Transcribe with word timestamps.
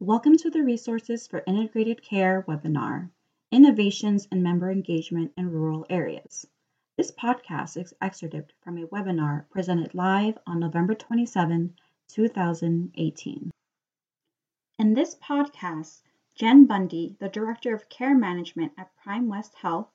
Welcome 0.00 0.36
to 0.36 0.50
the 0.50 0.62
Resources 0.62 1.26
for 1.26 1.42
Integrated 1.46 2.02
Care 2.02 2.44
webinar, 2.46 3.08
Innovations 3.50 4.28
in 4.30 4.42
Member 4.42 4.70
Engagement 4.70 5.32
in 5.38 5.50
Rural 5.50 5.86
Areas. 5.88 6.46
This 6.98 7.10
podcast 7.10 7.82
is 7.82 7.94
excerpted 8.02 8.52
from 8.60 8.76
a 8.76 8.86
webinar 8.88 9.48
presented 9.48 9.94
live 9.94 10.36
on 10.46 10.60
November 10.60 10.94
27, 10.94 11.74
2018. 12.08 13.50
In 14.78 14.92
this 14.92 15.14
podcast, 15.14 16.02
Jen 16.34 16.66
Bundy, 16.66 17.16
the 17.18 17.30
Director 17.30 17.74
of 17.74 17.88
Care 17.88 18.14
Management 18.14 18.72
at 18.76 18.94
Prime 18.96 19.28
West 19.28 19.54
Health, 19.54 19.90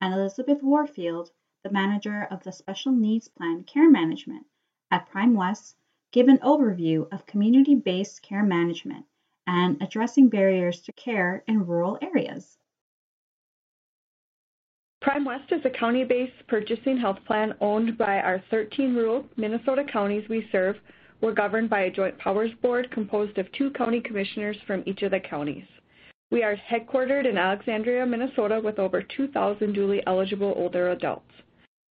and 0.00 0.14
Elizabeth 0.14 0.62
Warfield, 0.62 1.32
the 1.64 1.72
Manager 1.72 2.22
of 2.30 2.44
the 2.44 2.52
Special 2.52 2.92
Needs 2.92 3.26
Plan 3.26 3.64
Care 3.64 3.90
Management 3.90 4.46
at 4.92 5.10
Prime 5.10 5.34
West, 5.34 5.74
give 6.12 6.28
an 6.28 6.38
overview 6.38 7.12
of 7.12 7.26
community-based 7.26 8.22
care 8.22 8.44
management 8.44 9.06
and 9.52 9.82
addressing 9.82 10.28
barriers 10.28 10.80
to 10.82 10.92
care 10.92 11.42
in 11.48 11.66
rural 11.66 11.98
areas. 12.02 12.56
Prime 15.02 15.24
West 15.24 15.50
is 15.50 15.60
a 15.64 15.70
county-based 15.70 16.46
purchasing 16.46 16.96
health 16.96 17.18
plan 17.26 17.54
owned 17.60 17.98
by 17.98 18.20
our 18.20 18.40
13 18.48 18.94
rural 18.94 19.24
Minnesota 19.36 19.82
counties 19.82 20.28
we 20.28 20.48
serve. 20.52 20.76
We're 21.20 21.34
governed 21.34 21.68
by 21.68 21.80
a 21.80 21.90
joint 21.90 22.16
powers 22.18 22.52
board 22.62 22.92
composed 22.92 23.38
of 23.38 23.50
two 23.50 23.70
county 23.70 24.00
commissioners 24.00 24.56
from 24.68 24.84
each 24.86 25.02
of 25.02 25.10
the 25.10 25.18
counties. 25.18 25.64
We 26.30 26.44
are 26.44 26.54
headquartered 26.54 27.28
in 27.28 27.36
Alexandria, 27.36 28.06
Minnesota 28.06 28.60
with 28.62 28.78
over 28.78 29.02
2,000 29.02 29.74
dually 29.74 30.00
eligible 30.06 30.54
older 30.56 30.90
adults. 30.90 31.32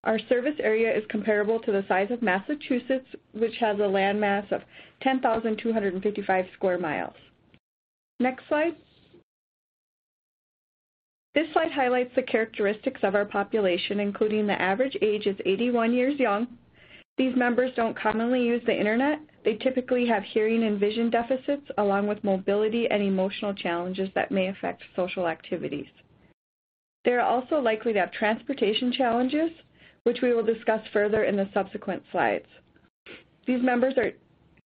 Our 0.05 0.17
service 0.29 0.55
area 0.59 0.97
is 0.97 1.03
comparable 1.09 1.59
to 1.59 1.73
the 1.73 1.83
size 1.89 2.09
of 2.09 2.21
Massachusetts, 2.21 3.09
which 3.33 3.57
has 3.59 3.79
a 3.79 3.81
landmass 3.81 4.49
of 4.53 4.61
10,255 5.01 6.45
square 6.53 6.77
miles. 6.77 7.15
Next 8.19 8.47
slide. 8.47 8.75
This 11.35 11.47
slide 11.53 11.71
highlights 11.71 12.13
the 12.15 12.23
characteristics 12.23 12.99
of 13.03 13.15
our 13.15 13.25
population, 13.25 13.99
including 13.99 14.45
the 14.45 14.61
average 14.61 14.97
age 15.01 15.25
is 15.25 15.37
81 15.45 15.93
years 15.93 16.19
young. 16.19 16.47
These 17.17 17.35
members 17.35 17.71
don't 17.75 17.97
commonly 17.97 18.41
use 18.41 18.61
the 18.65 18.77
internet. 18.77 19.19
They 19.45 19.55
typically 19.55 20.05
have 20.07 20.23
hearing 20.23 20.63
and 20.63 20.79
vision 20.79 21.09
deficits, 21.09 21.69
along 21.77 22.07
with 22.07 22.23
mobility 22.23 22.87
and 22.89 23.01
emotional 23.03 23.53
challenges 23.53 24.09
that 24.15 24.31
may 24.31 24.47
affect 24.47 24.83
social 24.95 25.27
activities. 25.27 25.87
They 27.05 27.11
are 27.11 27.21
also 27.21 27.59
likely 27.59 27.93
to 27.93 27.99
have 27.99 28.11
transportation 28.11 28.91
challenges, 28.91 29.51
which 30.03 30.19
we 30.21 30.33
will 30.33 30.43
discuss 30.43 30.81
further 30.91 31.23
in 31.23 31.37
the 31.37 31.49
subsequent 31.53 32.03
slides. 32.11 32.47
These 33.45 33.63
members 33.63 33.93
are 33.97 34.11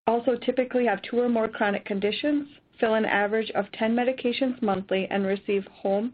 also 0.06 0.36
typically 0.36 0.86
have 0.86 1.02
two 1.02 1.20
or 1.20 1.28
more 1.28 1.48
chronic 1.48 1.84
conditions, 1.84 2.48
fill 2.80 2.94
an 2.94 3.04
average 3.04 3.50
of 3.52 3.70
10 3.72 3.94
medications 3.94 4.60
monthly, 4.62 5.06
and 5.10 5.26
receive 5.26 5.64
home 5.66 6.12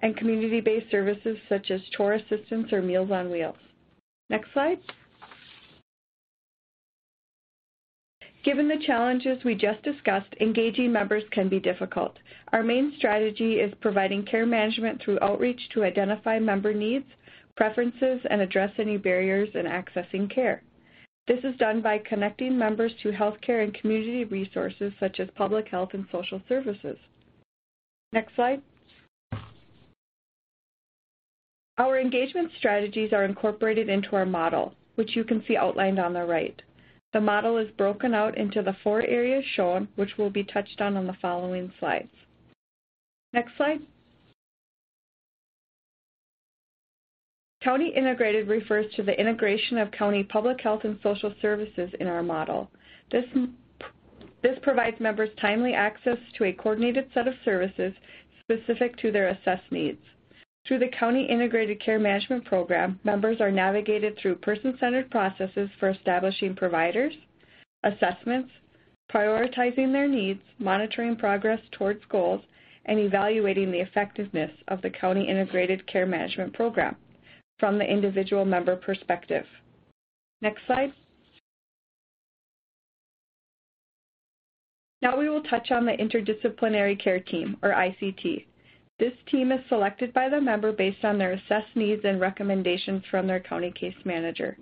and 0.00 0.16
community-based 0.16 0.90
services 0.90 1.36
such 1.48 1.70
as 1.70 1.80
chore 1.96 2.14
assistance 2.14 2.72
or 2.72 2.82
Meals 2.82 3.10
on 3.10 3.30
Wheels. 3.30 3.56
Next 4.28 4.52
slide. 4.52 4.78
Given 8.42 8.68
the 8.68 8.82
challenges 8.86 9.44
we 9.44 9.54
just 9.54 9.82
discussed, 9.82 10.34
engaging 10.40 10.90
members 10.90 11.24
can 11.30 11.50
be 11.50 11.60
difficult. 11.60 12.16
Our 12.52 12.62
main 12.62 12.94
strategy 12.96 13.60
is 13.60 13.72
providing 13.82 14.24
care 14.24 14.46
management 14.46 15.02
through 15.02 15.18
outreach 15.20 15.60
to 15.74 15.84
identify 15.84 16.38
member 16.38 16.72
needs, 16.72 17.04
preferences, 17.56 18.20
and 18.30 18.40
address 18.40 18.72
any 18.78 18.96
barriers 18.96 19.50
in 19.54 19.66
accessing 19.66 20.34
care. 20.34 20.62
This 21.30 21.44
is 21.44 21.56
done 21.58 21.80
by 21.80 21.98
connecting 21.98 22.58
members 22.58 22.90
to 23.04 23.12
healthcare 23.12 23.62
and 23.62 23.72
community 23.72 24.24
resources 24.24 24.92
such 24.98 25.20
as 25.20 25.28
public 25.36 25.68
health 25.68 25.90
and 25.92 26.04
social 26.10 26.42
services. 26.48 26.98
Next 28.12 28.34
slide. 28.34 28.60
Our 31.78 32.00
engagement 32.00 32.50
strategies 32.58 33.12
are 33.12 33.24
incorporated 33.24 33.88
into 33.88 34.16
our 34.16 34.26
model, 34.26 34.74
which 34.96 35.14
you 35.14 35.22
can 35.22 35.44
see 35.46 35.56
outlined 35.56 36.00
on 36.00 36.14
the 36.14 36.24
right. 36.24 36.60
The 37.12 37.20
model 37.20 37.58
is 37.58 37.70
broken 37.78 38.12
out 38.12 38.36
into 38.36 38.60
the 38.60 38.74
four 38.82 39.02
areas 39.02 39.44
shown, 39.54 39.86
which 39.94 40.18
will 40.18 40.30
be 40.30 40.42
touched 40.42 40.80
on 40.80 40.96
on 40.96 41.06
the 41.06 41.16
following 41.22 41.72
slides. 41.78 42.10
Next 43.32 43.56
slide. 43.56 43.82
County 47.62 47.92
integrated 47.94 48.48
refers 48.48 48.90
to 48.94 49.02
the 49.02 49.20
integration 49.20 49.76
of 49.76 49.90
county 49.90 50.24
public 50.24 50.58
health 50.62 50.80
and 50.84 50.98
social 51.02 51.34
services 51.42 51.90
in 52.00 52.06
our 52.06 52.22
model. 52.22 52.70
This, 53.12 53.26
this 54.42 54.58
provides 54.62 54.98
members 54.98 55.28
timely 55.38 55.74
access 55.74 56.16
to 56.38 56.44
a 56.44 56.54
coordinated 56.54 57.10
set 57.12 57.28
of 57.28 57.34
services 57.44 57.92
specific 58.40 58.96
to 58.98 59.12
their 59.12 59.28
assessed 59.28 59.70
needs. 59.70 60.00
Through 60.66 60.78
the 60.78 60.88
County 60.88 61.26
Integrated 61.26 61.82
Care 61.84 61.98
Management 61.98 62.46
Program, 62.46 62.98
members 63.04 63.42
are 63.42 63.50
navigated 63.50 64.16
through 64.16 64.36
person-centered 64.36 65.10
processes 65.10 65.68
for 65.78 65.90
establishing 65.90 66.56
providers, 66.56 67.12
assessments, 67.84 68.50
prioritizing 69.12 69.92
their 69.92 70.08
needs, 70.08 70.40
monitoring 70.58 71.14
progress 71.14 71.60
towards 71.72 72.00
goals, 72.08 72.40
and 72.86 72.98
evaluating 72.98 73.70
the 73.70 73.80
effectiveness 73.80 74.50
of 74.68 74.80
the 74.80 74.90
County 74.90 75.28
Integrated 75.28 75.86
Care 75.86 76.06
Management 76.06 76.54
Program 76.54 76.96
from 77.60 77.78
the 77.78 77.84
individual 77.84 78.44
member 78.44 78.74
perspective. 78.74 79.44
Next 80.42 80.62
slide. 80.66 80.92
Now 85.02 85.18
we 85.18 85.28
will 85.28 85.42
touch 85.44 85.70
on 85.70 85.86
the 85.86 85.92
Interdisciplinary 85.92 87.02
Care 87.02 87.20
Team, 87.20 87.56
or 87.62 87.70
ICT. 87.70 88.46
This 88.98 89.12
team 89.30 89.50
is 89.50 89.60
selected 89.68 90.12
by 90.12 90.28
the 90.28 90.40
member 90.40 90.72
based 90.72 91.04
on 91.04 91.16
their 91.16 91.32
assessed 91.32 91.74
needs 91.74 92.02
and 92.04 92.20
recommendations 92.20 93.02
from 93.10 93.26
their 93.26 93.40
county 93.40 93.72
case 93.72 93.94
manager. 94.04 94.58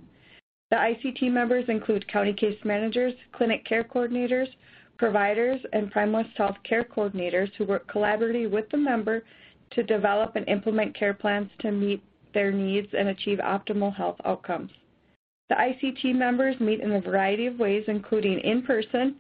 The 0.70 0.76
ICT 0.76 1.32
members 1.32 1.64
include 1.68 2.06
county 2.06 2.32
case 2.32 2.58
managers, 2.64 3.14
clinic 3.32 3.64
care 3.64 3.82
coordinators, 3.82 4.48
providers, 4.96 5.60
and 5.72 5.90
Prime 5.90 6.12
West 6.12 6.36
Health 6.36 6.56
care 6.62 6.84
coordinators 6.84 7.52
who 7.54 7.64
work 7.64 7.90
collaboratively 7.90 8.50
with 8.50 8.68
the 8.70 8.76
member 8.76 9.24
to 9.70 9.82
develop 9.82 10.36
and 10.36 10.48
implement 10.48 10.94
care 10.96 11.14
plans 11.14 11.50
to 11.60 11.72
meet 11.72 12.02
their 12.38 12.52
needs 12.52 12.86
and 12.96 13.08
achieve 13.08 13.38
optimal 13.38 13.92
health 13.92 14.14
outcomes. 14.24 14.70
The 15.48 15.56
ICT 15.56 16.14
members 16.14 16.54
meet 16.60 16.80
in 16.80 16.92
a 16.92 17.00
variety 17.00 17.46
of 17.46 17.58
ways, 17.58 17.82
including 17.88 18.38
in-person, 18.38 19.16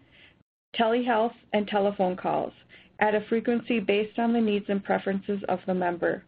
telehealth, 0.78 1.34
and 1.52 1.66
telephone 1.66 2.16
calls 2.16 2.52
at 3.00 3.16
a 3.16 3.24
frequency 3.28 3.80
based 3.80 4.20
on 4.20 4.32
the 4.32 4.40
needs 4.40 4.66
and 4.68 4.84
preferences 4.84 5.42
of 5.48 5.58
the 5.66 5.74
member. 5.74 6.22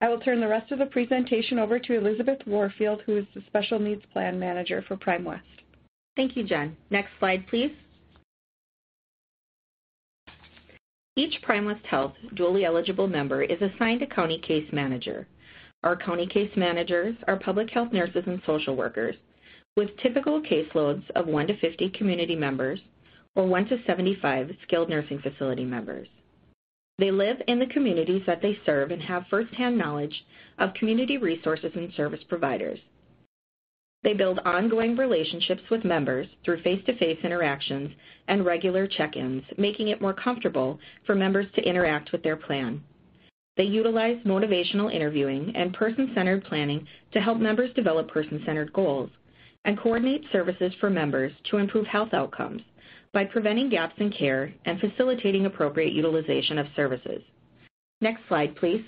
I 0.00 0.08
will 0.08 0.20
turn 0.20 0.40
the 0.40 0.48
rest 0.48 0.72
of 0.72 0.78
the 0.78 0.86
presentation 0.86 1.58
over 1.58 1.78
to 1.78 1.98
Elizabeth 1.98 2.38
Warfield, 2.46 3.02
who 3.04 3.18
is 3.18 3.26
the 3.34 3.42
Special 3.46 3.78
Needs 3.78 4.02
Plan 4.10 4.38
Manager 4.38 4.82
for 4.88 4.96
Prime 4.96 5.24
West. 5.24 5.42
Thank 6.16 6.38
you, 6.38 6.42
Jen. 6.42 6.74
Next 6.88 7.10
slide, 7.18 7.46
please. 7.48 7.72
Each 11.16 11.34
Prime 11.42 11.66
West 11.66 11.84
Health 11.84 12.14
dually 12.34 12.64
eligible 12.64 13.08
member 13.08 13.42
is 13.42 13.60
assigned 13.60 14.00
a 14.00 14.06
county 14.06 14.38
case 14.38 14.72
manager. 14.72 15.26
Our 15.84 15.96
county 15.96 16.26
case 16.26 16.50
managers 16.56 17.14
are 17.28 17.38
public 17.38 17.70
health 17.70 17.92
nurses 17.92 18.24
and 18.26 18.42
social 18.44 18.74
workers 18.74 19.14
with 19.76 19.96
typical 19.98 20.42
caseloads 20.42 21.08
of 21.10 21.28
1 21.28 21.46
to 21.46 21.56
50 21.58 21.90
community 21.90 22.34
members 22.34 22.80
or 23.36 23.46
1 23.46 23.68
to 23.68 23.78
75 23.86 24.50
skilled 24.64 24.88
nursing 24.88 25.20
facility 25.20 25.64
members. 25.64 26.08
They 26.98 27.12
live 27.12 27.40
in 27.46 27.60
the 27.60 27.66
communities 27.66 28.22
that 28.26 28.42
they 28.42 28.58
serve 28.66 28.90
and 28.90 29.00
have 29.02 29.28
firsthand 29.30 29.78
knowledge 29.78 30.24
of 30.58 30.74
community 30.74 31.16
resources 31.16 31.70
and 31.76 31.92
service 31.94 32.24
providers. 32.28 32.80
They 34.02 34.14
build 34.14 34.40
ongoing 34.40 34.96
relationships 34.96 35.62
with 35.70 35.84
members 35.84 36.26
through 36.44 36.62
face-to-face 36.62 37.18
-face 37.18 37.24
interactions 37.24 37.92
and 38.26 38.44
regular 38.44 38.88
check-ins, 38.88 39.44
making 39.56 39.88
it 39.88 40.00
more 40.00 40.14
comfortable 40.14 40.80
for 41.04 41.14
members 41.14 41.46
to 41.52 41.62
interact 41.62 42.10
with 42.10 42.24
their 42.24 42.36
plan. 42.36 42.82
They 43.58 43.64
utilize 43.64 44.16
motivational 44.24 44.94
interviewing 44.94 45.52
and 45.56 45.74
person-centered 45.74 46.44
planning 46.44 46.86
to 47.12 47.20
help 47.20 47.38
members 47.38 47.74
develop 47.74 48.08
person-centered 48.08 48.72
goals 48.72 49.10
and 49.64 49.76
coordinate 49.76 50.22
services 50.32 50.72
for 50.78 50.88
members 50.88 51.32
to 51.50 51.58
improve 51.58 51.86
health 51.88 52.14
outcomes 52.14 52.62
by 53.12 53.24
preventing 53.24 53.68
gaps 53.68 53.96
in 53.98 54.12
care 54.12 54.54
and 54.64 54.78
facilitating 54.78 55.46
appropriate 55.46 55.92
utilization 55.92 56.56
of 56.56 56.68
services. 56.76 57.20
Next 58.00 58.20
slide, 58.28 58.54
please. 58.54 58.84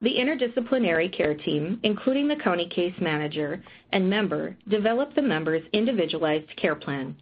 The 0.00 0.14
interdisciplinary 0.14 1.14
care 1.14 1.34
team, 1.34 1.80
including 1.82 2.28
the 2.28 2.36
county 2.36 2.68
case 2.68 2.94
manager 2.98 3.62
and 3.92 4.08
member, 4.08 4.56
develop 4.68 5.14
the 5.14 5.22
member's 5.22 5.64
individualized 5.74 6.48
care 6.56 6.74
plan 6.74 7.14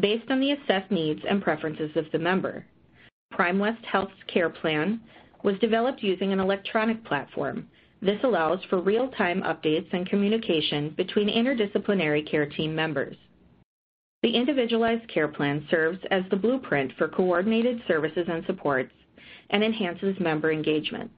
based 0.00 0.30
on 0.30 0.40
the 0.40 0.52
assessed 0.52 0.90
needs 0.90 1.20
and 1.28 1.42
preferences 1.42 1.90
of 1.96 2.06
the 2.12 2.18
member. 2.18 2.64
Prime 3.30 3.58
West 3.58 3.84
Health's 3.84 4.12
care 4.26 4.50
plan 4.50 5.00
was 5.42 5.58
developed 5.58 6.02
using 6.02 6.32
an 6.32 6.40
electronic 6.40 7.04
platform. 7.04 7.68
This 8.02 8.18
allows 8.24 8.58
for 8.68 8.80
real-time 8.80 9.42
updates 9.42 9.92
and 9.92 10.08
communication 10.08 10.90
between 10.96 11.28
interdisciplinary 11.28 12.28
care 12.28 12.46
team 12.46 12.74
members. 12.74 13.16
The 14.22 14.34
individualized 14.34 15.08
care 15.08 15.28
plan 15.28 15.66
serves 15.70 15.98
as 16.10 16.22
the 16.30 16.36
blueprint 16.36 16.92
for 16.98 17.08
coordinated 17.08 17.82
services 17.88 18.26
and 18.28 18.44
supports 18.46 18.92
and 19.50 19.64
enhances 19.64 20.18
member 20.20 20.52
engagement. 20.52 21.10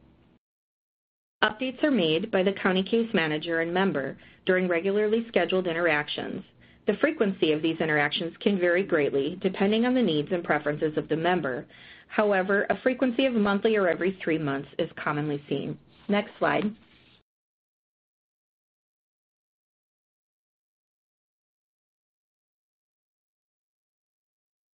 Updates 1.43 1.83
are 1.83 1.91
made 1.91 2.31
by 2.31 2.45
the 2.45 2.53
county 2.53 2.85
case 2.85 3.09
manager 3.13 3.61
and 3.61 3.75
member 3.75 4.17
during 4.47 4.69
regularly 4.69 5.27
scheduled 5.29 5.67
interactions. 5.67 6.45
The 6.87 6.97
frequency 7.01 7.53
of 7.53 7.63
these 7.63 7.81
interactions 7.81 8.35
can 8.41 8.59
vary 8.59 8.83
greatly 8.83 9.39
depending 9.41 9.87
on 9.87 9.95
the 9.95 10.03
needs 10.03 10.29
and 10.33 10.43
preferences 10.43 10.97
of 10.97 11.09
the 11.09 11.17
member. 11.17 11.67
However, 12.09 12.67
a 12.69 12.81
frequency 12.83 13.27
of 13.27 13.35
monthly 13.35 13.77
or 13.77 13.89
every 13.89 14.19
three 14.23 14.39
months 14.39 14.69
is 14.79 14.91
commonly 15.03 15.43
seen. 15.49 15.79
Next 16.09 16.31
slide. 16.39 16.75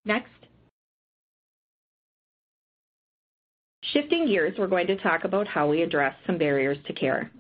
Next. 0.05 0.31
Shifting 3.93 4.27
gears, 4.27 4.55
we're 4.57 4.69
going 4.69 4.87
to 4.87 4.97
talk 4.97 5.25
about 5.25 5.49
how 5.49 5.69
we 5.69 5.83
address 5.83 6.15
some 6.27 6.39
barriers 6.39 6.79
to 6.87 6.93
care. 6.93 7.31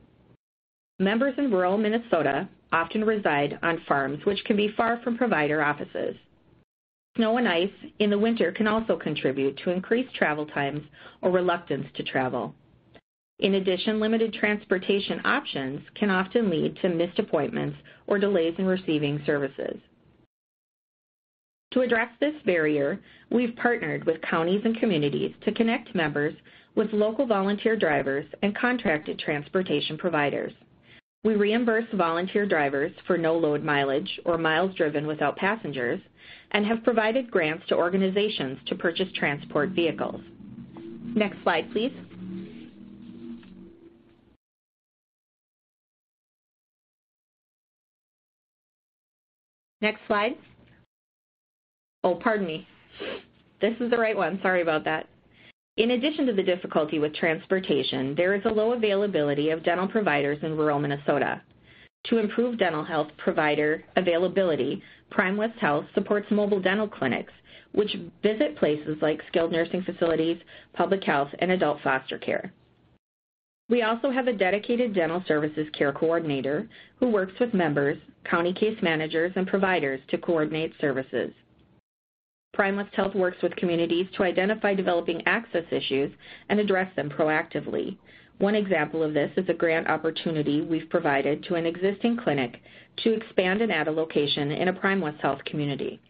Members 0.98 1.34
in 1.38 1.50
rural 1.50 1.78
Minnesota 1.78 2.48
often 2.76 3.04
reside 3.04 3.58
on 3.62 3.82
farms, 3.88 4.24
which 4.26 4.44
can 4.44 4.56
be 4.56 4.74
far 4.76 5.00
from 5.02 5.16
provider 5.16 5.62
offices. 5.62 6.14
Snow 7.16 7.38
and 7.38 7.48
ice 7.48 7.70
in 7.98 8.10
the 8.10 8.18
winter 8.18 8.52
can 8.52 8.66
also 8.66 8.96
contribute 8.96 9.56
to 9.58 9.70
increased 9.70 10.14
travel 10.14 10.44
times 10.46 10.82
or 11.22 11.30
reluctance 11.30 11.86
to 11.94 12.02
travel. 12.02 12.54
In 13.38 13.54
addition, 13.54 13.98
limited 13.98 14.34
transportation 14.34 15.20
options 15.24 15.80
can 15.94 16.10
often 16.10 16.50
lead 16.50 16.76
to 16.76 16.90
missed 16.90 17.18
appointments 17.18 17.78
or 18.06 18.18
delays 18.18 18.54
in 18.58 18.66
receiving 18.66 19.22
services. 19.24 19.78
To 21.72 21.80
address 21.80 22.10
this 22.20 22.34
barrier, 22.44 23.00
we've 23.30 23.56
partnered 23.56 24.04
with 24.04 24.20
counties 24.22 24.62
and 24.64 24.78
communities 24.78 25.34
to 25.44 25.52
connect 25.52 25.94
members 25.94 26.34
with 26.74 26.92
local 26.92 27.26
volunteer 27.26 27.76
drivers 27.76 28.26
and 28.42 28.56
contracted 28.56 29.18
transportation 29.18 29.96
providers. 29.96 30.52
We 31.26 31.34
reimburse 31.34 31.86
volunteer 31.92 32.46
drivers 32.46 32.92
for 33.04 33.18
no 33.18 33.36
load 33.36 33.64
mileage 33.64 34.20
or 34.24 34.38
miles 34.38 34.72
driven 34.76 35.08
without 35.08 35.34
passengers 35.34 36.00
and 36.52 36.64
have 36.64 36.84
provided 36.84 37.32
grants 37.32 37.66
to 37.66 37.74
organizations 37.74 38.60
to 38.66 38.76
purchase 38.76 39.08
transport 39.16 39.70
vehicles. 39.70 40.20
Next 41.16 41.42
slide, 41.42 41.72
please. 41.72 41.90
Next 49.80 50.02
slide. 50.06 50.36
Oh, 52.04 52.14
pardon 52.14 52.46
me. 52.46 52.68
This 53.60 53.74
is 53.80 53.90
the 53.90 53.98
right 53.98 54.16
one. 54.16 54.38
Sorry 54.42 54.62
about 54.62 54.84
that. 54.84 55.08
In 55.76 55.90
addition 55.90 56.24
to 56.26 56.32
the 56.32 56.42
difficulty 56.42 56.98
with 56.98 57.14
transportation, 57.14 58.14
there 58.14 58.34
is 58.34 58.42
a 58.46 58.50
low 58.50 58.72
availability 58.72 59.50
of 59.50 59.62
dental 59.62 59.86
providers 59.86 60.38
in 60.42 60.56
rural 60.56 60.78
Minnesota. 60.78 61.42
To 62.06 62.16
improve 62.16 62.58
dental 62.58 62.82
health 62.82 63.08
provider 63.18 63.84
availability, 63.96 64.82
Prime 65.10 65.36
West 65.36 65.58
Health 65.58 65.84
supports 65.94 66.30
mobile 66.30 66.60
dental 66.60 66.88
clinics, 66.88 67.32
which 67.72 67.94
visit 68.22 68.56
places 68.56 68.96
like 69.02 69.20
skilled 69.28 69.52
nursing 69.52 69.82
facilities, 69.82 70.38
public 70.72 71.04
health, 71.04 71.28
and 71.40 71.50
adult 71.50 71.82
foster 71.82 72.16
care. 72.16 72.54
We 73.68 73.82
also 73.82 74.10
have 74.10 74.28
a 74.28 74.32
dedicated 74.32 74.94
dental 74.94 75.22
services 75.28 75.66
care 75.76 75.92
coordinator 75.92 76.68
who 77.00 77.10
works 77.10 77.34
with 77.38 77.52
members, 77.52 77.98
county 78.24 78.54
case 78.54 78.78
managers, 78.80 79.32
and 79.36 79.46
providers 79.46 80.00
to 80.08 80.16
coordinate 80.16 80.72
services. 80.80 81.34
Prime 82.56 82.76
West 82.76 82.94
Health 82.94 83.14
works 83.14 83.36
with 83.42 83.54
communities 83.56 84.06
to 84.16 84.22
identify 84.22 84.72
developing 84.72 85.20
access 85.26 85.64
issues 85.70 86.10
and 86.48 86.58
address 86.58 86.90
them 86.96 87.10
proactively. 87.10 87.98
One 88.38 88.54
example 88.54 89.02
of 89.02 89.12
this 89.12 89.30
is 89.36 89.46
a 89.50 89.54
grant 89.54 89.88
opportunity 89.88 90.62
we've 90.62 90.88
provided 90.88 91.44
to 91.44 91.56
an 91.56 91.66
existing 91.66 92.16
clinic 92.16 92.62
to 93.04 93.12
expand 93.12 93.60
and 93.60 93.70
add 93.70 93.88
a 93.88 93.92
location 93.92 94.52
in 94.52 94.68
a 94.68 94.72
Prime 94.72 95.02
West 95.02 95.20
Health 95.20 95.44
community. 95.44 96.00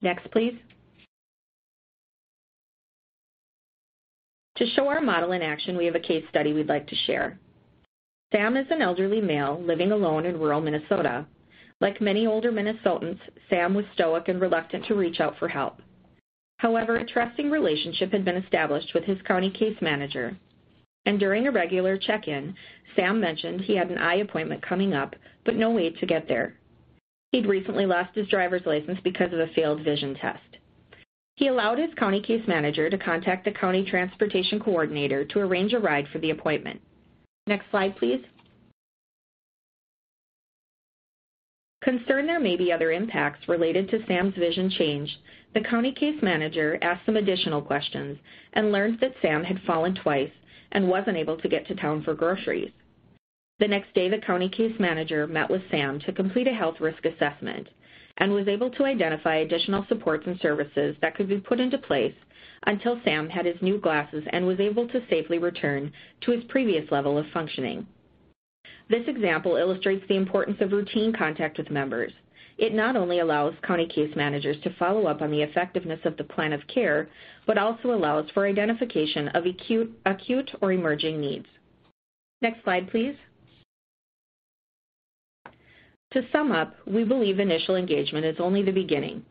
Next, 0.00 0.30
please. 0.30 0.54
To 4.58 4.66
show 4.76 4.86
our 4.86 5.00
model 5.00 5.32
in 5.32 5.42
action, 5.42 5.76
we 5.76 5.86
have 5.86 5.96
a 5.96 6.00
case 6.00 6.24
study 6.30 6.52
we'd 6.52 6.68
like 6.68 6.86
to 6.86 6.96
share. 7.06 7.40
Sam 8.30 8.56
is 8.56 8.66
an 8.70 8.80
elderly 8.80 9.20
male 9.20 9.60
living 9.60 9.90
alone 9.90 10.24
in 10.24 10.38
rural 10.38 10.60
Minnesota. 10.60 11.26
Like 11.80 12.00
many 12.00 12.26
older 12.26 12.50
Minnesotans, 12.50 13.20
Sam 13.48 13.74
was 13.74 13.84
stoic 13.94 14.28
and 14.28 14.40
reluctant 14.40 14.86
to 14.86 14.94
reach 14.94 15.20
out 15.20 15.38
for 15.38 15.48
help. 15.48 15.80
However, 16.58 16.96
a 16.96 17.06
trusting 17.06 17.50
relationship 17.50 18.10
had 18.12 18.24
been 18.24 18.36
established 18.36 18.92
with 18.94 19.04
his 19.04 19.22
county 19.22 19.50
case 19.50 19.76
manager, 19.80 20.36
and 21.06 21.20
during 21.20 21.46
a 21.46 21.52
regular 21.52 21.96
check-in, 21.96 22.54
Sam 22.96 23.20
mentioned 23.20 23.60
he 23.60 23.76
had 23.76 23.90
an 23.90 23.98
eye 23.98 24.16
appointment 24.16 24.60
coming 24.60 24.92
up, 24.92 25.14
but 25.44 25.54
no 25.54 25.70
way 25.70 25.90
to 25.90 26.06
get 26.06 26.26
there. 26.26 26.54
He'd 27.32 27.46
recently 27.46 27.86
lost 27.86 28.14
his 28.14 28.26
driver's 28.28 28.66
license 28.66 28.98
because 29.04 29.32
of 29.32 29.38
a 29.38 29.46
failed 29.54 29.82
vision 29.82 30.16
test. 30.16 30.58
He 31.36 31.46
allowed 31.46 31.78
his 31.78 31.94
county 31.94 32.20
case 32.20 32.42
manager 32.48 32.90
to 32.90 32.98
contact 32.98 33.44
the 33.44 33.52
county 33.52 33.84
transportation 33.84 34.58
coordinator 34.58 35.24
to 35.26 35.38
arrange 35.38 35.72
a 35.72 35.78
ride 35.78 36.08
for 36.12 36.18
the 36.18 36.30
appointment. 36.30 36.80
Next 37.46 37.70
slide, 37.70 37.96
please. 37.96 38.24
Concerned 41.80 42.28
there 42.28 42.40
may 42.40 42.56
be 42.56 42.72
other 42.72 42.90
impacts 42.90 43.48
related 43.48 43.88
to 43.88 44.04
Sam's 44.06 44.34
vision 44.34 44.68
change, 44.68 45.16
the 45.54 45.60
county 45.60 45.92
case 45.92 46.20
manager 46.22 46.76
asked 46.82 47.06
some 47.06 47.16
additional 47.16 47.62
questions 47.62 48.18
and 48.52 48.72
learned 48.72 48.98
that 49.00 49.14
Sam 49.22 49.44
had 49.44 49.62
fallen 49.62 49.94
twice 49.94 50.32
and 50.72 50.88
wasn't 50.88 51.16
able 51.16 51.36
to 51.38 51.48
get 51.48 51.66
to 51.68 51.74
town 51.74 52.02
for 52.02 52.14
groceries. 52.14 52.72
The 53.60 53.68
next 53.68 53.94
day, 53.94 54.08
the 54.08 54.18
county 54.18 54.48
case 54.48 54.78
manager 54.78 55.26
met 55.26 55.50
with 55.50 55.62
Sam 55.70 56.00
to 56.00 56.12
complete 56.12 56.48
a 56.48 56.52
health 56.52 56.80
risk 56.80 57.04
assessment 57.04 57.68
and 58.18 58.32
was 58.32 58.48
able 58.48 58.70
to 58.70 58.84
identify 58.84 59.36
additional 59.36 59.86
supports 59.88 60.26
and 60.26 60.38
services 60.40 60.96
that 61.00 61.14
could 61.14 61.28
be 61.28 61.38
put 61.38 61.60
into 61.60 61.78
place 61.78 62.14
until 62.66 63.00
Sam 63.04 63.28
had 63.28 63.46
his 63.46 63.60
new 63.62 63.78
glasses 63.78 64.24
and 64.30 64.46
was 64.46 64.60
able 64.60 64.88
to 64.88 65.06
safely 65.08 65.38
return 65.38 65.92
to 66.22 66.32
his 66.32 66.44
previous 66.44 66.90
level 66.90 67.16
of 67.16 67.26
functioning. 67.32 67.86
This 68.88 69.06
example 69.06 69.56
illustrates 69.56 70.04
the 70.08 70.16
importance 70.16 70.58
of 70.60 70.72
routine 70.72 71.12
contact 71.12 71.58
with 71.58 71.70
members. 71.70 72.12
It 72.58 72.74
not 72.74 72.96
only 72.96 73.20
allows 73.20 73.54
county 73.62 73.86
case 73.86 74.14
managers 74.16 74.56
to 74.62 74.74
follow 74.78 75.06
up 75.06 75.22
on 75.22 75.30
the 75.30 75.42
effectiveness 75.42 76.00
of 76.04 76.16
the 76.16 76.24
plan 76.24 76.52
of 76.52 76.66
care, 76.66 77.08
but 77.46 77.56
also 77.56 77.94
allows 77.94 78.28
for 78.30 78.46
identification 78.46 79.28
of 79.28 79.46
acute, 79.46 79.96
acute 80.06 80.50
or 80.60 80.72
emerging 80.72 81.20
needs. 81.20 81.46
Next 82.42 82.62
slide, 82.64 82.90
please. 82.90 83.14
To 86.12 86.22
sum 86.32 86.52
up, 86.52 86.74
we 86.86 87.04
believe 87.04 87.38
initial 87.38 87.76
engagement 87.76 88.24
is 88.24 88.36
only 88.40 88.62
the 88.62 88.72
beginning. 88.72 89.24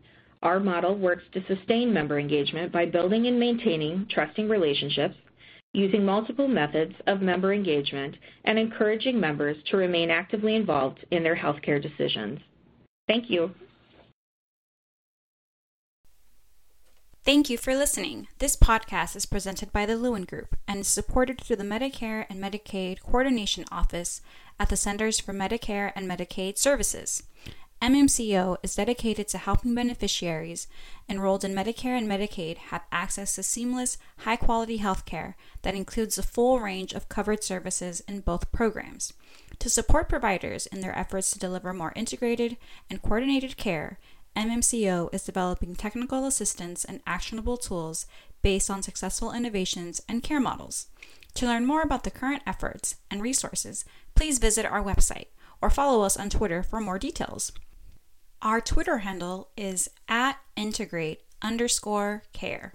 Our 0.44 0.60
model 0.60 0.96
works 0.96 1.24
to 1.34 1.44
sustain 1.48 1.92
member 1.92 2.20
engagement 2.20 2.72
by 2.72 2.86
building 2.86 3.26
and 3.26 3.40
maintaining 3.40 4.08
trusting 4.10 4.48
relationships, 4.48 5.16
using 5.78 6.04
multiple 6.04 6.48
methods 6.48 6.96
of 7.06 7.22
member 7.22 7.54
engagement, 7.54 8.16
and 8.46 8.58
encouraging 8.58 9.20
members 9.20 9.56
to 9.70 9.78
remain 9.78 10.10
actively 10.10 10.56
involved 10.56 11.06
in 11.12 11.22
their 11.22 11.36
healthcare 11.36 11.80
decisions. 11.82 12.40
Thank 13.08 13.30
you. 13.30 13.52
Thank 17.24 17.50
you 17.50 17.58
for 17.58 17.76
listening. 17.76 18.28
This 18.40 18.56
podcast 18.56 19.16
is 19.16 19.26
presented 19.28 19.72
by 19.72 19.86
the 19.86 19.98
Lewin 19.98 20.24
Group 20.24 20.56
and 20.68 20.80
is 20.80 20.88
supported 20.88 21.40
through 21.40 21.58
the 21.58 21.64
Medicare 21.64 22.26
and 22.28 22.42
Medicaid 22.42 23.02
Coordination 23.02 23.66
Office 23.72 24.22
at 24.60 24.70
the 24.70 24.78
Centers 24.78 25.20
for 25.20 25.34
Medicare 25.34 25.92
and 25.96 26.10
Medicaid 26.10 26.58
Services. 26.58 27.24
MMCO 27.80 28.58
is 28.64 28.76
dedicated 28.76 29.28
to 29.28 29.38
helping 29.38 29.76
beneficiaries 29.76 30.68
enrolled 31.08 31.46
in 31.46 31.54
Medicare 31.54 31.96
and 31.96 32.10
Medicaid 32.10 32.58
have 32.58 32.82
access 32.92 33.36
to 33.36 33.44
seamless, 33.44 34.00
high 34.20 34.36
quality 34.36 34.78
health 34.78 35.06
care 35.06 35.38
that 35.62 35.76
includes 35.76 36.16
the 36.16 36.24
full 36.24 36.60
range 36.60 36.94
of 36.94 37.08
covered 37.08 37.44
services 37.44 38.00
in 38.08 38.22
both 38.22 38.52
programs. 38.52 39.14
To 39.60 39.70
support 39.70 40.10
providers 40.10 40.66
in 40.66 40.82
their 40.82 40.98
efforts 40.98 41.30
to 41.32 41.40
deliver 41.40 41.72
more 41.72 41.94
integrated 41.96 42.58
and 42.90 43.02
coordinated 43.02 43.58
care, 43.58 44.00
MMCO 44.36 45.14
is 45.14 45.24
developing 45.24 45.76
technical 45.76 46.26
assistance 46.26 46.84
and 46.84 47.02
actionable 47.06 47.58
tools 47.58 48.08
based 48.42 48.72
on 48.72 48.82
successful 48.82 49.32
innovations 49.32 50.02
and 50.10 50.24
care 50.24 50.40
models. 50.40 50.88
To 51.36 51.46
learn 51.46 51.68
more 51.68 51.84
about 51.84 52.04
the 52.04 52.12
current 52.12 52.42
efforts 52.48 52.96
and 53.12 53.22
resources, 53.22 53.86
please 54.16 54.40
visit 54.40 54.66
our 54.66 54.84
website 54.84 55.28
or 55.62 55.70
follow 55.70 56.02
us 56.02 56.18
on 56.18 56.32
Twitter 56.32 56.64
for 56.64 56.80
more 56.80 56.98
details. 56.98 57.52
Our 58.42 58.62
Twitter 58.62 59.00
handle 59.00 59.50
is 59.58 59.90
at 60.08 60.38
integrate 60.56 61.22
underscore 61.42 62.24
care. 62.34 62.74